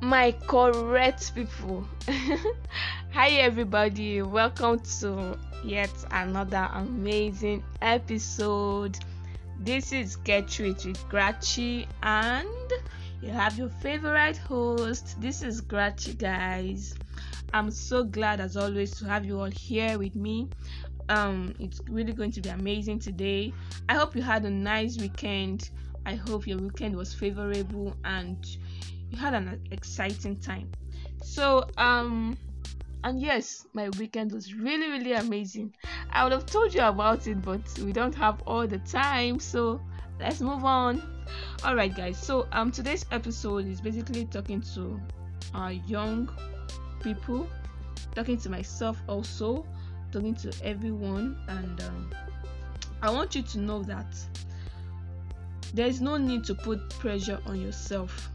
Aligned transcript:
my 0.00 0.32
correct 0.46 1.34
people. 1.34 1.86
Hi, 3.12 3.28
everybody, 3.30 4.22
welcome 4.22 4.80
to 5.00 5.38
yet 5.62 5.90
another 6.10 6.70
amazing 6.72 7.62
episode. 7.82 8.98
This 9.58 9.92
is 9.92 10.16
Gertrude 10.16 10.82
with 10.86 11.04
Grachi, 11.10 11.86
and 12.02 12.48
you 13.20 13.28
have 13.28 13.58
your 13.58 13.68
favorite 13.68 14.38
host. 14.38 15.20
This 15.20 15.42
is 15.42 15.60
Grachi, 15.60 16.16
guys. 16.16 16.94
I'm 17.52 17.70
so 17.70 18.02
glad, 18.02 18.40
as 18.40 18.56
always, 18.56 18.92
to 18.98 19.04
have 19.04 19.26
you 19.26 19.38
all 19.38 19.50
here 19.50 19.98
with 19.98 20.14
me. 20.14 20.48
Um, 21.10 21.54
it's 21.58 21.80
really 21.90 22.14
going 22.14 22.32
to 22.32 22.40
be 22.40 22.48
amazing 22.48 23.00
today. 23.00 23.52
I 23.88 23.96
hope 23.96 24.16
you 24.16 24.22
had 24.22 24.46
a 24.46 24.50
nice 24.50 24.96
weekend. 24.98 25.68
I 26.06 26.14
hope 26.14 26.46
your 26.46 26.58
weekend 26.58 26.96
was 26.96 27.12
favorable 27.12 27.94
and 28.04 28.38
you 29.10 29.18
had 29.18 29.34
an 29.34 29.60
exciting 29.70 30.36
time. 30.36 30.70
So, 31.22 31.64
um, 31.76 32.38
and 33.04 33.20
yes, 33.20 33.66
my 33.72 33.88
weekend 33.98 34.32
was 34.32 34.54
really, 34.54 34.90
really 34.90 35.12
amazing. 35.12 35.74
I 36.10 36.24
would 36.24 36.32
have 36.32 36.46
told 36.46 36.74
you 36.74 36.82
about 36.82 37.26
it, 37.26 37.42
but 37.42 37.60
we 37.84 37.92
don't 37.92 38.14
have 38.14 38.42
all 38.46 38.66
the 38.66 38.78
time, 38.78 39.38
so 39.40 39.80
let's 40.18 40.40
move 40.40 40.64
on. 40.64 41.02
All 41.64 41.74
right, 41.74 41.94
guys. 41.94 42.18
So, 42.18 42.46
um, 42.52 42.70
today's 42.70 43.04
episode 43.10 43.66
is 43.66 43.80
basically 43.80 44.26
talking 44.26 44.60
to 44.74 45.00
our 45.54 45.72
young 45.72 46.30
people, 47.02 47.48
talking 48.14 48.38
to 48.38 48.50
myself 48.50 49.00
also, 49.08 49.66
talking 50.12 50.34
to 50.36 50.52
everyone, 50.62 51.36
and 51.48 51.80
um, 51.82 52.10
I 53.02 53.10
want 53.10 53.34
you 53.34 53.42
to 53.42 53.58
know 53.58 53.82
that 53.84 54.14
there 55.72 55.86
is 55.86 56.00
no 56.00 56.16
need 56.16 56.44
to 56.44 56.54
put 56.54 56.90
pressure 56.90 57.38
on 57.46 57.60
yourself 57.60 58.30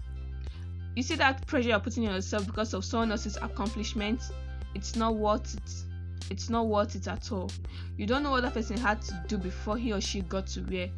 you 0.95 1.03
see 1.03 1.15
that 1.15 1.45
pressure 1.47 1.69
you're 1.69 1.79
putting 1.79 2.07
on 2.07 2.15
yourself 2.15 2.45
because 2.45 2.73
of 2.73 2.85
someone 2.85 3.11
else's 3.11 3.37
accomplishments 3.37 4.31
it's 4.73 4.95
not 4.95 5.15
worth 5.15 5.55
it. 5.55 6.31
It's 6.31 6.49
not 6.49 6.67
worth 6.67 6.95
it 6.95 7.07
at 7.07 7.31
all. 7.31 7.49
You 7.97 8.05
don't 8.05 8.23
know 8.23 8.31
what 8.31 8.41
that 8.41 8.53
person 8.53 8.77
had 8.77 9.01
to 9.03 9.23
do 9.27 9.37
before 9.37 9.77
he 9.77 9.93
or 9.93 10.01
she 10.01 10.19
got 10.21 10.47
to 10.47 10.61
where 10.61 10.89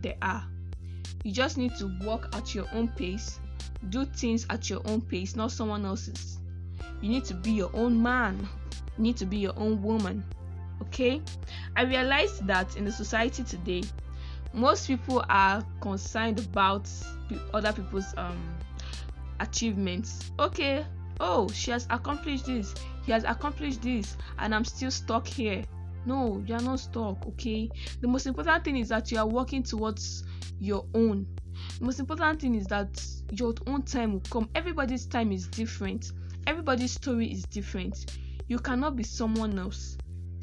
they 0.00 0.16
are. 0.22 0.42
You 1.22 1.32
just 1.32 1.58
need 1.58 1.76
to 1.76 1.94
walk 2.02 2.34
at 2.34 2.54
your 2.54 2.66
own 2.72 2.88
pace 2.88 3.38
do 3.88 4.04
things 4.04 4.46
at 4.50 4.68
your 4.68 4.82
own 4.86 5.00
pace 5.00 5.36
not 5.36 5.52
someone 5.52 5.84
else's. 5.84 6.38
You 7.02 7.10
need 7.10 7.24
to 7.26 7.34
be 7.34 7.50
your 7.50 7.70
own 7.74 8.02
man. 8.02 8.38
You 8.96 9.02
need 9.02 9.16
to 9.18 9.26
be 9.26 9.38
your 9.38 9.54
own 9.56 9.82
woman 9.82 10.24
okay? 10.82 11.22
I 11.76 11.82
realized 11.82 12.46
that 12.46 12.76
in 12.76 12.84
the 12.84 12.92
society 12.92 13.42
today 13.42 13.82
most 14.52 14.86
people 14.86 15.24
are 15.28 15.64
concerned 15.80 16.38
about 16.40 16.88
other 17.54 17.72
people's 17.72 18.12
um 18.16 18.38
achievements. 19.40 20.30
Okay. 20.38 20.84
Oh 21.18 21.48
she 21.48 21.70
has 21.70 21.86
accomplished 21.90 22.46
this. 22.46 22.74
He 23.04 23.12
has 23.12 23.24
accomplished 23.24 23.82
this. 23.82 24.16
And 24.38 24.54
i'm 24.54 24.64
still 24.64 24.90
stuck 24.90 25.26
here. 25.26 25.64
No 26.06 26.42
you 26.46 26.54
are 26.54 26.60
not 26.60 26.80
stuck 26.80 27.26
okay? 27.26 27.68
The 28.00 28.08
most 28.08 28.26
important 28.26 28.64
thing 28.64 28.76
is 28.76 28.88
that 28.90 29.10
you 29.10 29.18
are 29.18 29.26
working 29.26 29.62
towards 29.62 30.24
your 30.58 30.86
own. 30.94 31.26
The 31.78 31.84
most 31.84 32.00
important 32.00 32.40
thing 32.40 32.54
is 32.54 32.66
that 32.66 33.04
your 33.32 33.54
own 33.66 33.82
time 33.82 34.12
will 34.12 34.22
come. 34.30 34.48
Everybody's 34.54 35.06
time 35.06 35.32
is 35.32 35.46
different. 35.48 36.12
Everybody's 36.46 36.92
story 36.92 37.30
is 37.30 37.42
different. 37.44 38.18
You 38.48 38.58
cannot 38.58 38.96
be 38.96 39.02
someone 39.02 39.58
else 39.58 39.96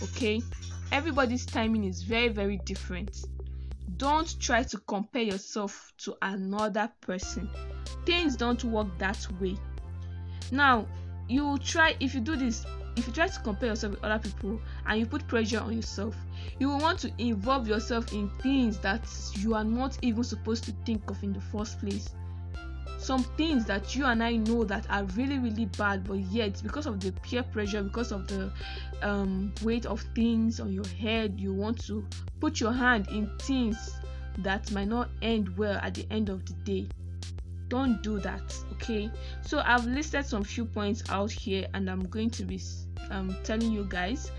okay? 0.04 0.42
Everybody's 0.92 1.46
timing 1.46 1.84
is 1.84 2.04
very 2.04 2.30
very 2.30 2.58
different 2.58 3.26
don't 3.96 4.40
try 4.40 4.64
to 4.64 4.78
compare 4.80 5.24
yourself 5.24 5.94
to 6.00 6.16
another 6.22 6.92
person. 7.02 7.50
Things 8.06 8.36
don't 8.36 8.64
work 8.66 8.88
that 8.98 9.26
way. 9.40 9.58
Now 10.52 10.88
you 11.28 11.58
try 11.60 11.96
if 12.00 12.14
you 12.14 12.22
do 12.22 12.36
this 12.36 12.66
if 12.96 13.06
you 13.06 13.14
try 13.14 13.28
to 13.28 13.40
compare 13.42 13.70
yourself 13.70 13.92
with 13.92 14.04
other 14.04 14.18
people 14.18 14.60
and 14.88 15.00
you 15.00 15.06
put 15.06 15.28
pressure 15.28 15.60
on 15.60 15.74
yourself 15.74 16.16
you 16.60 16.68
will 16.68 16.80
want 16.80 16.98
to 17.00 17.12
involve 17.18 17.68
yourself 17.68 18.12
in 18.14 18.30
things 18.42 18.80
that 18.80 19.02
you 19.36 19.54
are 19.54 19.64
not 19.64 19.98
even 20.02 20.24
supposed 20.24 20.64
to 20.64 20.72
think 20.86 21.10
of 21.10 21.22
in 21.22 21.34
the 21.34 21.42
first 21.42 21.80
place 21.80 22.10
some 22.98 23.24
things 23.24 23.66
that 23.66 23.96
you 23.96 24.06
and 24.06 24.24
I 24.24 24.38
know 24.38 24.64
that 24.64 24.86
are 24.90 25.04
really 25.16 25.38
really 25.40 25.66
bad 25.66 26.04
but 26.08 26.20
yet 26.20 26.62
because 26.64 26.86
of 26.86 27.00
the 27.00 27.12
peer 27.12 27.44
pressure 27.44 27.84
because 27.84 28.12
of 28.12 28.28
the 28.28 28.52
um, 29.02 29.54
weight 29.64 29.86
of 29.86 30.02
things 30.16 30.60
on 30.60 30.74
your 30.74 30.88
head 30.88 31.40
you 31.40 31.54
want 31.54 31.86
to 31.86 32.06
put 32.40 32.60
your 32.60 32.72
hand 32.72 33.08
in 33.10 33.30
things 33.40 34.00
that 34.40 34.72
might 34.72 34.88
not 34.88 35.10
end 35.22 35.56
well 35.58 35.78
at 35.82 35.96
the 35.96 36.06
end 36.12 36.30
of 36.30 36.46
the 36.46 36.54
day. 36.54 36.88
Don't 37.70 38.02
do 38.02 38.20
that 38.20 38.56
okay? 38.74 39.12
So 39.42 39.60
i've 39.60 39.86
listed 39.86 40.26
some 40.26 40.44
few 40.44 40.66
points 40.66 41.04
out 41.10 41.32
here 41.32 41.68
and 41.74 41.90
i'm 41.90 42.08
going 42.08 42.30
to 42.32 42.44
be 42.44 42.60
um, 43.10 43.36
telling 43.44 43.72
you 43.72 43.86
guys. 43.90 44.32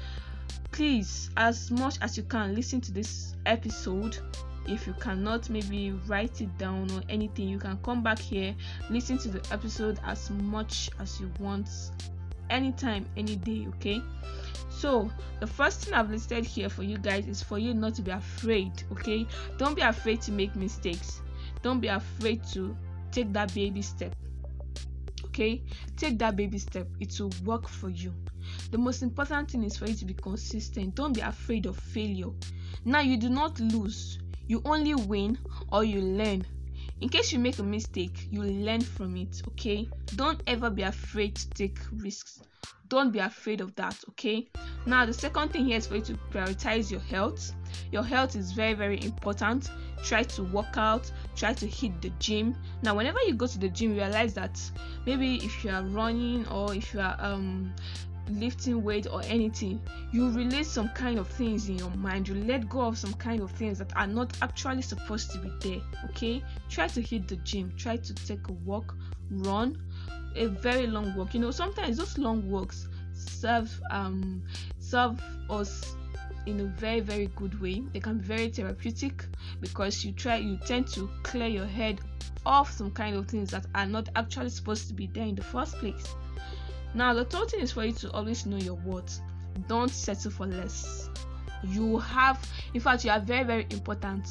Please 0.71 1.31
as 1.37 1.71
much 1.71 1.99
as 2.01 2.17
you 2.17 2.23
can 2.25 2.55
listen 2.55 2.81
to 2.83 2.93
this 2.93 3.35
episode 3.47 4.19
if 4.69 4.87
you 4.87 4.93
cannot 4.95 5.49
maybe 5.51 5.93
write 6.07 6.41
it 6.41 6.59
down 6.59 6.91
or 6.93 7.03
anything 7.09 7.49
you 7.49 7.59
can 7.59 7.77
come 7.79 8.03
back 8.03 8.19
here 8.19 8.55
listen 8.91 9.19
to 9.19 9.29
the 9.29 9.53
episode 9.53 9.99
as 10.05 10.31
much 10.31 10.91
as 11.01 11.21
you 11.21 11.31
want 11.39 11.69
anytime 12.51 13.07
any 13.17 13.37
day 13.37 13.67
okay? 13.69 14.03
So 14.71 15.11
the 15.41 15.47
first 15.47 15.85
thing 15.85 15.95
i've 15.95 16.11
listed 16.11 16.45
here 16.45 16.69
for 16.69 16.83
you 16.83 16.99
guys 16.99 17.27
is 17.27 17.43
for 17.43 17.59
you 17.59 17.75
not 17.75 17.95
to 17.97 18.03
be 18.03 18.11
afraid 18.11 18.73
okay? 18.93 19.27
Don't 19.57 19.75
be 19.75 19.83
afraid 19.83 20.21
to 20.23 20.33
make 20.33 20.55
mistakes. 20.57 21.21
Don't 21.63 21.81
be 21.81 21.89
afraid 21.89 22.45
to 22.53 22.77
take 23.11 23.33
that 23.33 23.55
baby 23.55 23.83
step 23.83 24.15
okay? 25.39 25.63
Take 25.97 26.19
that 26.19 26.37
baby 26.37 26.59
step. 26.59 26.89
It 27.01 27.19
will 27.21 27.33
work 27.45 27.69
for 27.69 27.91
you. 27.91 28.13
The 28.71 28.79
most 28.79 29.03
important 29.03 29.51
thing 29.51 29.63
is 29.63 29.77
for 29.77 29.87
you 29.87 29.95
to 29.95 30.05
be 30.05 30.15
consistent. 30.15 30.95
Don't 30.95 31.13
be 31.13 31.21
afraid 31.21 31.67
of 31.67 31.77
failure. 31.77 32.31
Now 32.85 33.01
you 33.01 33.17
do 33.17 33.29
not 33.29 33.61
lose 33.61 34.19
you 34.49 34.63
only 34.65 34.95
win 34.95 35.39
or 35.71 35.85
you 35.85 36.01
learn. 36.01 36.45
In 37.01 37.09
case 37.09 37.33
you 37.33 37.39
make 37.39 37.59
a 37.61 37.63
mistake 37.63 38.27
you 38.31 38.43
learn 38.43 38.81
from 38.81 39.17
it 39.17 39.43
okay? 39.49 39.89
Don't 40.17 40.43
ever 40.49 40.69
be 40.69 40.83
afraid 40.83 41.37
to 41.37 41.49
take 41.51 41.79
risks. 41.93 42.41
Don't 42.89 43.13
be 43.13 43.21
afraid 43.21 43.61
of 43.61 43.75
that 43.77 43.97
okay? 44.11 44.49
Now 44.87 45.07
the 45.07 45.13
second 45.13 45.53
thing 45.53 45.67
here 45.67 45.77
is 45.77 45.87
for 45.87 45.97
you 45.97 46.03
to 46.03 46.15
prioritize 46.33 46.91
your 46.91 47.01
health. 47.01 47.53
Your 47.93 48.03
health 48.03 48.35
is 48.35 48.51
very 48.53 48.75
very 48.75 49.01
important. 49.05 49.71
Try 50.03 50.23
to 50.25 50.43
work 50.45 50.77
out. 50.77 51.11
Try 51.37 51.53
to 51.53 51.67
hit 51.67 52.01
the 52.01 52.11
gym. 52.19 52.57
Now 52.83 52.97
whenever 52.97 53.21
you 53.27 53.35
go 53.35 53.47
to 53.47 53.59
the 53.59 53.69
gym 53.69 53.95
realize 53.95 54.35
that 54.35 54.59
maybe 55.07 55.37
if 55.37 55.63
you 55.63 55.71
are 55.71 55.83
running 55.83 56.49
or 56.49 56.75
if 56.75 56.95
you 56.95 57.01
are 57.01 57.17
um 57.21 57.73
lifting 58.31 58.83
weight 58.83 59.07
or 59.07 59.23
anything 59.25 59.81
you 60.13 60.31
release 60.31 60.69
some 60.71 60.89
kind 60.91 61.19
of 61.19 61.29
things 61.29 61.69
in 61.69 61.79
your 61.79 61.91
mind. 61.91 62.29
You 62.29 62.35
let 62.35 62.69
go 62.69 62.81
of 62.81 62.97
some 62.97 63.15
kind 63.15 63.43
of 63.43 63.51
things 63.53 63.79
that 63.79 63.95
are 63.97 64.07
not 64.07 64.37
actually 64.43 64.83
supposed 64.83 65.31
to 65.33 65.39
be 65.39 65.53
there 65.61 65.81
okay? 66.11 66.43
Try 66.69 66.89
to 66.89 67.03
hit 67.03 67.29
the 67.29 67.37
gym. 67.37 67.73
Try 67.77 67.97
to 67.97 68.15
take 68.15 68.49
a 68.49 68.53
walk. 68.53 68.97
Run 69.31 69.79
a 70.37 70.47
very 70.47 70.87
long 70.87 71.15
walk. 71.15 71.35
You 71.35 71.41
know 71.41 71.51
sometimes 71.51 71.99
those 71.99 72.17
long 72.19 72.49
walks 72.51 72.89
serve 73.13 73.71
um 73.91 74.43
serve 74.79 75.21
us 75.51 75.97
in 76.47 76.61
a 76.61 76.65
very 76.65 77.01
very 77.01 77.27
good 77.37 77.61
way. 77.61 77.83
They 77.93 78.01
can 78.01 78.19
be 78.19 78.25
very 78.25 78.49
therapeutic 78.49 79.27
because 79.61 80.05
you 80.05 80.13
try 80.13 80.37
you 80.37 80.59
tend 80.67 80.89
to 80.89 81.11
clear 81.23 81.49
your 81.49 81.67
head 81.67 82.01
off 82.47 82.71
some 82.71 82.91
kind 82.91 83.17
of 83.17 83.27
things 83.27 83.51
that 83.51 83.67
are 83.75 83.87
not 83.87 84.09
actually 84.17 84.49
supposed 84.49 84.89
to 84.89 84.95
be 84.95 85.07
there 85.09 85.27
in 85.27 85.35
the 85.35 85.43
first 85.43 85.75
place 85.77 86.15
now, 86.95 87.13
the 87.13 87.25
third 87.25 87.51
thing 87.51 87.61
is 87.61 87.73
for 87.73 87.85
you 87.85 87.93
to 87.93 88.11
always 88.13 88.47
know 88.47 88.57
your 88.57 88.75
worth. 88.75 89.21
Don't 89.67 89.91
settle 89.91 90.31
for 90.31 90.47
less. 90.47 91.11
You 91.63 91.99
have, 91.99 92.41
in 92.73 92.81
fact, 92.81 93.05
you 93.05 93.11
are 93.11 93.21
very, 93.21 93.45
very 93.45 93.67
important. 93.71 94.27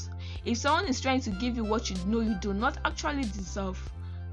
If 0.46 0.58
someone 0.58 0.88
is 0.88 1.00
trying 1.00 1.22
to 1.22 1.30
give 1.32 1.56
you 1.56 1.64
what 1.64 1.90
you 1.90 1.98
know 2.06 2.22
you 2.22 2.36
do 2.42 2.54
not 2.54 2.78
actually 2.86 3.24
deserve, 3.24 3.78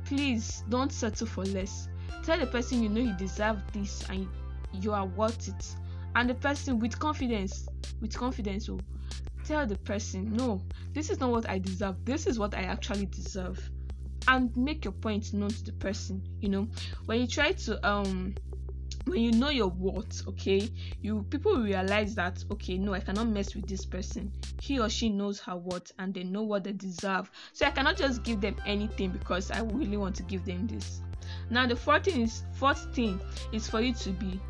please 0.05 0.63
don't 0.69 0.93
settle 0.93 1.27
for 1.27 1.45
less. 1.45 1.89
Tell 2.23 2.39
the 2.39 2.47
person 2.47 2.83
you 2.83 2.89
know 2.89 3.01
you 3.01 3.15
deserve 3.19 3.61
this 3.73 4.09
and 4.09 4.29
you 4.73 4.93
are 4.93 5.07
worth 5.07 5.49
it. 5.49 5.75
And 6.15 6.31
the 6.31 6.35
person 6.35 6.79
with 6.79 6.99
confidence, 6.99 7.69
with 8.01 8.17
confidence, 8.17 8.69
will 8.69 8.81
tell 9.45 9.67
the 9.67 9.77
person, 9.79 10.33
no, 10.35 10.63
this 10.93 11.11
is 11.11 11.21
not 11.21 11.31
what 11.31 11.49
I 11.49 11.59
deserve. 11.59 12.05
This 12.05 12.27
is 12.27 12.39
what 12.39 12.55
I 12.55 12.63
actually 12.63 13.07
deserve 13.07 13.71
and 14.29 14.57
make 14.57 14.85
your 14.85 14.93
point 14.93 15.33
known 15.33 15.51
to 15.51 15.65
the 15.65 15.73
person 15.73 16.23
you 16.41 16.49
know. 16.49 16.69
When 17.07 17.21
you 17.21 17.27
try 17.27 17.53
to 17.53 17.89
um 17.89 18.35
when 19.07 19.21
you 19.21 19.33
know 19.33 19.51
your 19.51 19.69
worth 19.69 20.27
okay 20.27 20.71
you 21.03 21.27
people 21.29 21.57
realize 21.59 22.15
that 22.15 22.43
okay 22.51 22.79
no 22.79 22.95
i 22.95 23.01
cannot 23.01 23.29
mess 23.29 23.55
with 23.55 23.67
this 23.67 23.85
person. 23.85 24.33
He 24.61 24.79
or 24.81 24.89
she 24.89 25.09
knows 25.11 25.41
her 25.41 25.57
worth 25.57 25.93
and 25.99 26.15
they 26.15 26.25
know 26.25 26.43
what 26.43 26.65
they 26.65 26.73
deserve. 26.73 27.31
So 27.53 27.67
i 27.67 27.71
cannot 27.71 27.97
just 27.97 28.23
give 28.23 28.41
them 28.41 28.57
anything 28.67 29.11
because 29.11 29.51
i 29.51 29.61
really 29.61 29.97
want 29.97 30.17
to 30.17 30.23
give 30.23 30.45
them 30.45 30.67
this. 30.67 31.01
Now 31.51 31.67
the 31.67 31.77
fourth 31.77 32.05
thing 32.05 32.23
is 32.23 32.43
fourth 32.55 32.95
thing 32.95 33.21
is 33.53 33.69
for 33.69 33.81
you 33.81 33.95
to 33.95 34.11
be 34.11 34.41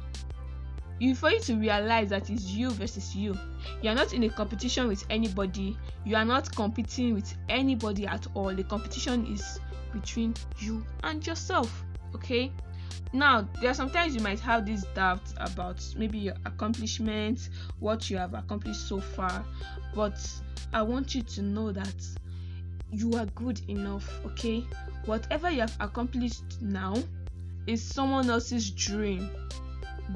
you 0.99 1.15
for 1.15 1.31
you 1.31 1.41
to 1.41 1.55
realize 1.57 2.11
that 2.11 2.31
it's 2.31 2.45
you 2.47 2.71
versus 2.71 3.15
you 3.15 3.37
you 3.83 3.91
are 3.91 3.95
not 3.95 4.13
in 4.13 4.23
a 4.25 4.29
competition 4.29 4.89
with 4.89 5.05
anybody. 5.11 5.77
You 6.05 6.17
are 6.17 6.25
not 6.25 6.55
competing 6.55 7.15
with 7.15 7.35
anybody 7.49 8.07
at 8.07 8.27
all. 8.35 8.55
The 8.55 8.65
competition 8.65 9.27
is 9.27 9.61
between 9.93 10.35
you 10.59 10.85
and 11.03 11.27
yourself 11.27 11.85
okay? 12.15 12.51
Now 13.13 13.49
there 13.61 13.71
are 13.71 13.75
sometimes 13.75 14.15
you 14.15 14.21
might 14.21 14.41
have 14.41 14.67
these 14.67 14.85
doubts 14.95 15.35
about 15.37 15.83
maybe 15.97 16.19
your 16.19 16.35
accomplishments 16.47 17.51
what 17.79 18.11
you 18.11 18.17
have 18.17 18.35
accomplished 18.35 18.89
so 18.89 19.01
far 19.01 19.45
but 19.95 20.19
i 20.73 20.83
want 20.83 21.15
you 21.15 21.23
to 21.23 21.43
know 21.43 21.71
that 21.71 21.95
you 22.91 23.13
are 23.15 23.27
good 23.27 23.61
enough 23.69 24.09
okay? 24.27 24.65
Whatever 25.07 25.51
you 25.51 25.61
have 25.61 25.77
accomplished 25.81 26.61
now 26.61 26.97
is 27.67 27.83
someone 27.83 28.31
else's 28.31 28.71
dream 28.71 29.31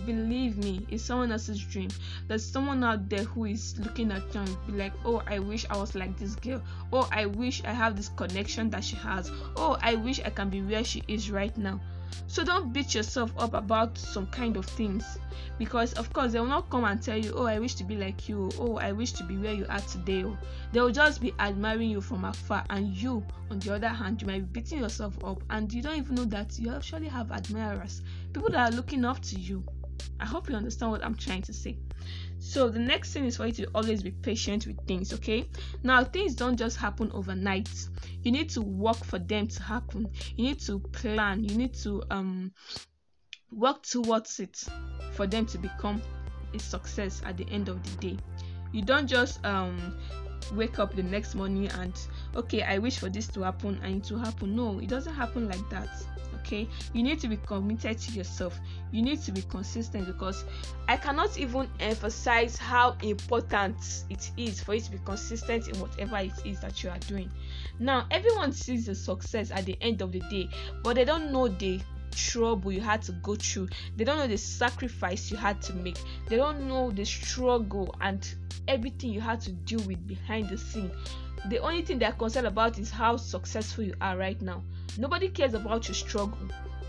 believe 0.05 0.59
me 0.59 0.87
it's 0.91 1.03
someone 1.03 1.33
else's 1.33 1.61
dream 1.61 1.89
there's 2.27 2.45
someone 2.45 2.83
out 2.85 3.09
there 3.09 3.25
who 3.25 3.45
is 3.45 3.79
looking 3.79 4.11
at 4.13 4.23
you 4.35 4.41
and 4.41 4.57
be 4.67 4.73
like 4.73 4.93
oh 5.05 5.23
i 5.27 5.39
wish 5.39 5.67
i 5.71 5.77
was 5.77 5.95
like 5.95 6.17
this 6.19 6.35
girl 6.37 6.63
oh 6.93 7.09
i 7.13 7.27
wish 7.27 7.63
i 7.65 7.73
have 7.73 7.97
this 7.97 8.09
connection 8.11 8.71
that 8.71 8.85
she 8.85 8.97
has 8.97 9.31
oh 9.57 9.79
i 9.83 9.95
wish 9.95 10.21
i 10.25 10.31
can 10.31 10.49
be 10.51 10.61
where 10.63 10.85
she 10.85 11.03
is 11.09 11.31
right 11.31 11.57
now 11.57 11.81
so 12.27 12.45
don't 12.45 12.73
beat 12.73 12.95
yourself 12.95 13.33
up 13.39 13.55
about 13.55 13.97
some 13.97 14.27
kind 14.27 14.57
of 14.57 14.67
things 14.67 15.19
because 15.59 15.93
of 15.95 16.13
course 16.13 16.33
they 16.33 16.41
will 16.41 16.47
not 16.47 16.71
come 16.71 16.85
and 16.85 17.03
tell 17.03 17.17
you, 17.17 17.33
Oh, 17.35 17.47
I 17.47 17.59
wish 17.59 17.75
to 17.77 17.85
be 17.85 17.97
like 17.97 18.29
you, 18.29 18.51
oh 18.59 18.77
I 18.77 18.93
wish 18.93 19.13
to 19.13 19.25
be 19.25 19.37
where 19.37 19.55
you 19.55 19.67
are 19.69 19.81
today. 19.81 20.25
Oh. 20.25 20.37
They 20.73 20.81
will 20.81 20.91
just 20.91 21.21
be 21.21 21.33
admiring 21.39 21.91
you 21.91 22.01
from 22.01 22.25
afar 22.25 22.65
and 22.71 22.89
you 22.89 23.25
on 23.51 23.59
the 23.61 23.75
other 23.75 23.89
hand 23.89 24.21
you 24.21 24.27
might 24.27 24.53
be 24.53 24.61
beating 24.61 24.81
yourself 24.81 25.23
up 25.25 25.43
and 25.51 25.73
you 25.73 25.83
don't 25.83 25.97
even 25.97 26.15
know 26.15 26.25
that 26.27 26.59
you 26.59 26.75
actually 26.75 27.09
have 27.09 27.31
admirers, 27.31 28.03
people 28.33 28.51
that 28.51 28.73
are 28.73 28.77
looking 28.77 29.05
up 29.05 29.21
to 29.21 29.39
you. 29.39 29.63
I 30.21 30.27
hope 30.27 30.49
you 30.49 30.57
understand 30.57 30.93
what 30.93 31.05
I'm 31.05 31.15
trying 31.15 31.43
to 31.43 31.53
say. 31.53 31.79
So 32.39 32.69
the 32.69 32.79
next 32.79 33.13
thing 33.13 33.25
is 33.25 33.37
for 33.37 33.47
you 33.47 33.53
to 33.53 33.67
always 33.75 34.03
be 34.03 34.11
patient 34.11 34.67
with 34.67 34.79
things, 34.87 35.13
okay? 35.13 35.49
Now 35.83 36.05
things 36.05 36.35
don't 36.35 36.57
just 36.57 36.77
happen 36.77 37.11
overnight. 37.13 37.69
You 38.23 38.33
need 38.33 38.51
to 38.51 38.63
work 38.63 39.05
for 39.05 39.19
them 39.19 39.49
to 39.49 39.63
happen. 39.63 40.09
You 40.37 40.45
need 40.45 40.61
to 40.61 40.79
plan. 40.79 41.45
You 41.45 41.57
need 41.57 41.75
to 41.75 42.03
um 42.11 42.53
work 43.51 43.83
towards 43.83 44.41
it 44.41 44.63
for 45.13 45.27
them 45.27 45.47
to 45.47 45.59
become 45.59 46.03
a 46.55 46.59
success 46.59 47.23
at 47.25 47.37
the 47.37 47.47
end 47.51 47.69
of 47.69 47.83
the 47.83 48.09
day. 48.09 48.19
You 48.73 48.83
don't 48.83 49.07
just 49.07 49.45
um 49.45 49.97
wake 50.55 50.79
up 50.79 50.95
the 50.95 51.03
next 51.03 51.35
morning 51.35 51.69
and 51.69 51.99
okay, 52.35 52.63
I 52.63 52.79
wish 52.79 52.99
for 52.99 53.09
this 53.09 53.29
to 53.29 53.43
happen 53.43 53.81
and 53.83 54.05
it 54.05 54.11
will 54.11 54.19
happen. 54.19 54.55
No, 54.57 54.79
it 54.79 54.89
doesn't 54.89 55.15
happen 55.15 55.49
like 55.49 55.69
that 55.71 55.89
okay? 56.49 56.69
You 56.93 57.03
need 57.03 57.21
to 57.21 57.29
be 57.29 57.37
committed 57.37 57.99
to 57.99 58.13
yourself. 58.13 58.59
You 58.91 59.03
need 59.03 59.21
to 59.23 59.33
be 59.33 59.43
consistent 59.43 60.07
because 60.07 60.45
i 60.89 60.97
cannot 60.97 61.39
even 61.39 61.69
emphasize 61.81 62.57
how 62.57 62.97
important 63.03 63.77
it 64.09 64.31
is 64.37 64.63
for 64.63 64.75
you 64.75 64.81
to 64.81 64.91
be 64.91 64.99
consistent 65.05 65.69
in 65.69 65.79
whatever 65.81 66.17
it 66.19 66.33
is 66.45 66.61
that 66.61 66.83
you 66.83 66.91
are 66.91 66.99
doing. 67.01 67.31
Now 67.79 68.07
everyone 68.11 68.53
sees 68.53 68.87
the 68.87 68.95
success 68.95 69.51
at 69.51 69.67
the 69.67 69.77
end 69.81 70.01
of 70.01 70.13
the 70.13 70.21
day 70.31 70.49
but 70.83 70.97
they 70.97 71.05
don't 71.05 71.31
know 71.33 71.49
the 71.49 71.81
trouble 72.11 72.73
you 72.73 72.81
had 72.81 73.03
to 73.03 73.13
go 73.13 73.35
through 73.35 73.69
they 73.97 74.05
don't 74.05 74.19
know 74.19 74.27
the 74.27 74.37
sacrifice 74.39 75.31
you 75.31 75.37
had 75.37 75.61
to 75.63 75.73
make 75.75 75.99
they 76.29 76.37
don't 76.37 76.67
know 76.67 76.91
the 76.91 77.05
struggle 77.05 77.95
and 78.01 78.35
everything 78.67 79.11
you 79.11 79.21
had 79.21 79.41
to 79.41 79.51
deal 79.53 79.81
with 79.87 80.07
behind 80.07 80.49
the 80.49 80.59
scene 80.59 80.91
the 81.49 81.59
only 81.59 81.83
thing 81.83 81.99
they're 81.99 82.13
concerned 82.13 82.47
about 82.47 82.79
is 82.79 82.91
how 82.91 83.17
successful 83.17 83.85
you 83.85 83.95
are 84.01 84.17
right 84.17 84.43
now 84.43 84.63
Nobody 84.99 85.29
cares 85.29 85.55
about 85.55 85.87
your 85.87 85.95
struggle. 85.95 86.39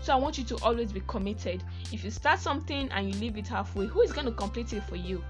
So 0.02 0.12
I 0.12 0.16
want 0.16 0.36
you 0.36 0.42
to 0.44 0.56
always 0.64 0.92
be 0.92 1.00
committed. 1.06 1.62
If 1.92 2.02
you 2.02 2.10
start 2.10 2.40
something 2.40 2.90
and 2.90 3.14
you 3.14 3.20
leave 3.20 3.36
it 3.36 3.46
halfway, 3.46 3.86
who 3.86 4.00
is 4.02 4.12
going 4.12 4.26
to 4.26 4.32
complete 4.32 4.72
it 4.72 4.82
for 4.82 4.96
you? 4.96 5.22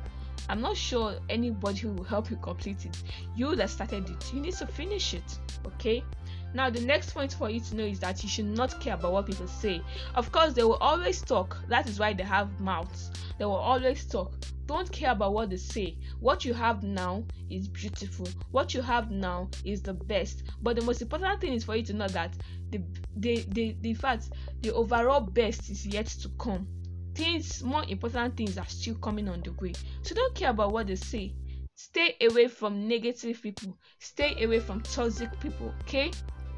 I'm 0.49 0.63
not 0.63 0.79
sure 0.79 1.17
anybody 1.29 1.81
who 1.81 1.93
will 1.93 2.05
help 2.05 2.31
you 2.31 2.37
complete 2.37 2.87
it. 2.87 2.97
You 3.37 3.55
that 3.57 3.69
started 3.69 4.09
it, 4.09 4.33
you 4.33 4.41
need 4.41 4.55
to 4.55 4.67
finish 4.67 5.13
it. 5.13 5.39
Okay? 5.67 6.03
Now, 6.53 6.69
the 6.69 6.81
next 6.81 7.13
point 7.13 7.33
for 7.33 7.49
you 7.49 7.61
to 7.61 7.77
know 7.77 7.85
is 7.85 8.01
that 8.01 8.23
you 8.23 8.29
should 8.29 8.47
not 8.47 8.81
care 8.81 8.95
about 8.95 9.13
what 9.13 9.27
people 9.27 9.47
say. 9.47 9.83
Of 10.15 10.33
course, 10.33 10.53
they 10.53 10.65
will 10.65 10.79
always 10.81 11.23
talk. 11.23 11.57
That 11.69 11.89
is 11.89 11.99
why 11.99 12.13
they 12.13 12.25
have 12.25 12.61
mouths. 12.61 13.11
They 13.39 13.45
will 13.45 13.55
always 13.55 14.05
talk. 14.05 14.35
Don't 14.67 14.91
care 14.93 15.13
about 15.13 15.33
what 15.33 15.51
they 15.51 15.57
say. 15.57 15.97
What 16.21 16.45
you 16.45 16.55
have 16.55 16.83
now 16.83 17.25
is 17.51 17.69
beautiful. 17.69 18.29
What 18.51 18.75
you 18.75 18.83
have 18.83 19.11
now 19.11 19.49
is 19.65 19.83
the 19.83 19.95
best. 19.95 20.45
But 20.63 20.77
the 20.77 20.83
most 20.83 21.03
important 21.03 21.41
thing 21.41 21.55
is 21.55 21.65
for 21.65 21.75
you 21.75 21.83
to 21.85 21.93
know 21.93 22.09
that 22.09 22.35
the 22.71 22.81
the 23.17 23.45
the, 23.49 23.77
the 23.81 23.95
fact 23.95 24.31
the 24.61 24.73
overall 24.73 25.21
best 25.23 25.71
is 25.71 25.85
yet 25.87 26.07
to 26.07 26.29
come. 26.39 26.69
Things 27.15 27.63
more 27.65 27.85
important 27.89 28.37
things 28.37 28.59
are 28.59 28.69
still 28.69 28.95
coming 28.97 29.29
on 29.29 29.41
the 29.43 29.53
way. 29.55 29.73
So 30.03 30.15
don't 30.15 30.35
care 30.37 30.51
about 30.51 30.73
what 30.73 30.87
they 30.87 30.95
say. 30.95 31.35
Stay 31.75 32.15
away 32.21 32.47
from 32.47 32.87
negative 32.87 33.43
people. 33.43 33.77
Stay 33.99 34.45
away 34.45 34.61
from 34.61 34.83
toxic 34.83 35.31
people. 35.41 35.75
Okay? 35.83 36.13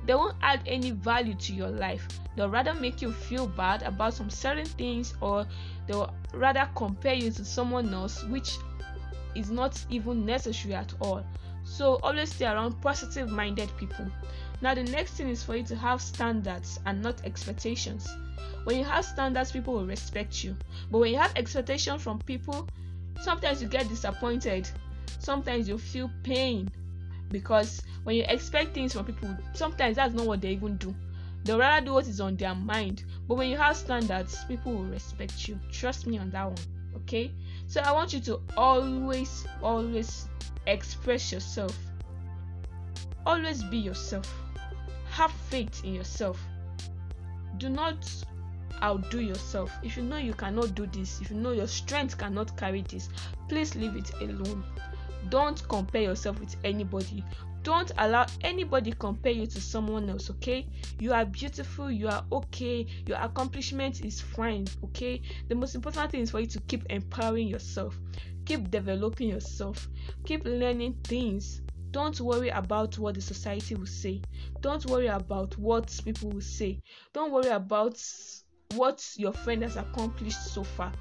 They 0.05 0.15
won't 0.15 0.37
add 0.43 0.63
any 0.67 0.91
value 0.91 1.35
to 1.35 1.53
your 1.53 1.71
life. 1.71 2.09
They'll 2.37 2.49
rather 2.49 2.75
make 2.75 3.03
you 3.03 3.13
feel 3.13 3.47
bad 3.47 3.83
about 3.83 4.15
some 4.15 4.31
certain 4.31 4.67
things 4.67 5.15
or 5.21 5.47
they'll 5.87 6.13
rather 6.33 6.69
compare 6.75 7.15
you 7.15 7.31
to 7.31 7.45
someone 7.45 7.93
else, 7.95 8.25
which 8.25 8.57
is 9.35 9.51
not 9.51 9.85
even 9.91 10.27
necessary 10.27 10.75
at 10.75 10.93
all. 11.01 11.25
So 11.65 12.01
always 12.03 12.35
stay 12.35 12.47
around 12.47 12.81
positive 12.81 13.31
minded 13.31 13.71
people. 13.77 14.07
Now, 14.61 14.75
the 14.75 14.85
next 14.85 15.13
thing 15.13 15.29
is 15.29 15.43
for 15.43 15.57
you 15.57 15.65
to 15.65 15.77
have 15.77 16.01
standards 16.01 16.81
and 16.87 17.03
not 17.03 17.25
expectations. 17.25 18.09
When 18.65 18.79
you 18.79 18.85
have 18.85 19.05
standards, 19.05 19.53
people 19.53 19.75
will 19.75 19.87
respect 19.87 20.45
you. 20.45 20.57
But 20.91 20.99
when 20.99 21.13
you 21.13 21.19
have 21.19 21.33
expectations 21.37 22.03
from 22.03 22.19
people, 22.21 22.69
sometimes 23.21 23.63
you 23.63 23.69
get 23.69 23.89
disappointed. 23.89 24.69
Sometimes 25.19 25.69
you 25.69 25.79
feel 25.79 26.11
pain 26.23 26.71
because 27.33 27.83
when 28.05 28.17
you 28.17 28.25
expect 28.29 28.75
things 28.75 28.93
from 28.93 29.07
people, 29.07 29.37
sometimes 29.55 29.97
that's 29.97 30.15
not 30.15 30.27
what 30.27 30.41
they 30.41 30.53
even 30.53 30.77
do. 30.77 30.95
They 31.45 31.55
rather 31.55 31.85
do 31.85 31.95
what 31.95 32.07
is 32.07 32.21
on 32.21 32.37
their 32.37 32.55
mind. 32.55 33.05
But 33.27 33.37
when 33.37 33.51
you 33.51 33.57
have 33.57 33.77
standards, 33.77 34.45
people 34.47 34.73
will 34.73 34.85
respect 34.85 35.49
you. 35.49 35.59
Trust 35.73 36.07
me 36.07 36.19
on 36.19 36.31
that 36.31 36.45
one. 36.45 36.59
Okay? 36.97 37.33
So 37.67 37.81
I 37.81 37.93
want 37.93 38.13
you 38.13 38.21
to 38.21 38.41
always, 38.57 39.47
always 39.63 40.29
express 40.67 41.33
yourself. 41.33 41.77
Always 43.27 43.65
be 43.65 43.79
yourself. 43.79 44.33
Have 45.11 45.33
faith 45.33 45.83
in 45.85 45.95
yourself. 45.95 46.41
Do 47.59 47.69
not 47.69 47.97
outdo 48.83 49.21
yourself. 49.21 49.73
If 49.83 49.97
you 49.97 50.03
know 50.03 50.17
you 50.17 50.35
cannot 50.35 50.75
do 50.75 50.87
this, 50.87 51.21
if 51.21 51.31
you 51.31 51.37
know 51.37 51.53
your 51.53 51.69
strength 51.69 52.19
cannot 52.19 52.57
carry 52.57 52.83
this, 52.83 53.09
please 53.49 53.75
leave 53.75 53.97
it 53.97 54.13
alone. 54.21 54.65
Don't 55.33 55.67
compare 55.67 56.03
yourself 56.03 56.39
with 56.41 56.57
anybody. 56.63 57.25
Don't 57.63 57.91
allow 57.97 58.27
anybody 58.43 58.93
compare 58.93 59.33
you 59.33 59.47
to 59.47 59.63
someone 59.63 60.11
else 60.11 60.29
okay? 60.29 60.67
You 61.01 61.15
are 61.15 61.25
beautiful 61.25 61.91
you 61.91 62.09
are 62.09 62.23
okay 62.31 62.87
your 63.07 63.17
accomplishment 63.17 64.05
is 64.05 64.21
fine 64.21 64.67
okay? 64.85 65.23
The 65.49 65.55
most 65.55 65.75
important 65.75 66.11
thing 66.11 66.21
is 66.21 66.31
for 66.31 66.41
you 66.41 66.47
to 66.49 66.61
keep 66.61 66.85
empowering 66.91 67.49
yourself 67.49 67.99
keep 68.45 68.71
developing 68.71 69.31
yourself 69.31 69.89
keep 70.27 70.45
learning 70.45 70.99
things. 71.05 71.63
Don't 71.93 72.21
worry 72.21 72.51
about 72.51 72.99
what 72.99 73.15
the 73.15 73.23
society 73.23 73.75
will 73.75 73.87
say. 73.87 74.21
Don't 74.61 74.85
worry 74.85 75.07
about 75.07 75.57
what 75.57 75.99
people 76.05 76.29
will 76.29 76.43
say. 76.43 76.79
Don't 77.15 77.33
worry 77.33 77.49
about 77.49 77.99
what 78.75 79.03
your 79.17 79.33
friend 79.33 79.63
has 79.63 79.77
accomplished 79.77 80.45
so 80.53 80.63
far. 80.63 80.93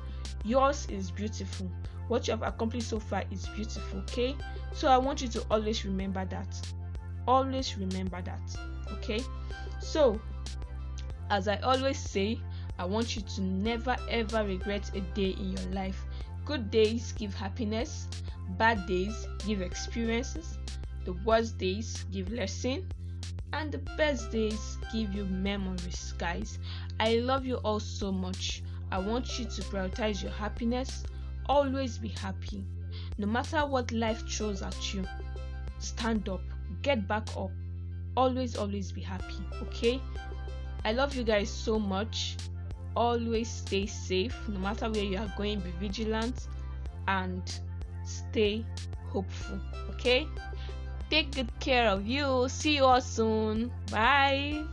Yours 0.46 0.88
is 0.90 1.12
beautiful 1.12 1.70
what 2.12 2.28
you 2.28 2.32
have 2.32 2.42
accomplished 2.42 2.90
so 2.90 3.00
far 3.00 3.24
is 3.32 3.48
beautiful 3.56 4.00
okay? 4.00 4.36
So 4.74 4.90
i 4.90 4.98
want 4.98 5.22
you 5.22 5.30
to 5.30 5.46
always 5.50 5.86
remember 5.86 6.26
that. 6.26 6.74
Always 7.26 7.78
remember 7.78 8.22
that 8.22 8.42
okay? 8.96 9.22
So 9.80 10.20
as 11.30 11.48
i 11.48 11.56
always 11.60 11.98
say 11.98 12.38
i 12.78 12.84
want 12.84 13.16
you 13.16 13.22
to 13.22 13.42
never 13.42 13.96
ever 14.10 14.44
regret 14.44 14.92
a 14.94 15.00
day 15.16 15.30
in 15.40 15.54
your 15.54 15.72
life. 15.72 16.04
Good 16.44 16.70
days 16.70 17.14
give 17.14 17.34
happiness 17.34 18.10
bad 18.58 18.86
days 18.88 19.26
give 19.48 19.62
experiences 19.62 20.58
the 21.06 21.14
worst 21.24 21.58
days 21.58 22.04
give 22.12 22.30
lesson 22.34 22.86
and 23.54 23.72
the 23.72 23.78
best 23.96 24.30
days 24.32 24.78
give 24.92 25.14
you 25.14 25.24
memories 25.24 26.14
guys. 26.18 26.60
I 27.00 27.20
love 27.20 27.46
you 27.46 27.56
all 27.64 27.80
so 27.80 28.12
much. 28.12 28.64
I 28.92 29.00
want 29.00 29.40
you 29.40 29.46
to 29.46 29.62
prioritize 29.62 30.22
your 30.22 30.34
happiness 30.34 31.06
Always 31.52 31.98
be 31.98 32.08
happy. 32.08 32.64
No 33.18 33.28
matter 33.28 33.66
what 33.66 33.92
life 33.92 34.26
throws 34.26 34.62
at 34.62 34.94
you, 34.94 35.04
stand 35.80 36.30
up, 36.30 36.40
get 36.82 37.10
back 37.10 37.28
up. 37.36 37.52
Always, 38.16 38.56
always 38.56 38.94
be 38.94 39.02
happy. 39.02 39.44
Okay? 39.64 40.00
I 40.86 40.94
love 40.94 41.14
you 41.14 41.26
guys 41.26 41.50
so 41.50 41.78
much. 41.78 42.38
Always 42.96 43.50
stay 43.50 43.86
safe. 43.86 44.34
No 44.48 44.60
matter 44.60 44.90
where 44.90 45.04
you 45.04 45.18
are 45.18 45.34
going, 45.38 45.60
be 45.60 45.72
vigilant 45.72 46.48
and 47.10 47.44
stay 48.06 48.66
hopeful. 49.10 49.60
Okay? 49.90 50.28
Take 51.10 51.36
good 51.36 51.52
care 51.60 51.90
of 51.90 52.08
you. 52.08 52.48
See 52.48 52.78
you 52.78 52.86
all 52.86 53.02
soon. 53.02 53.74
Bye. 53.92 54.64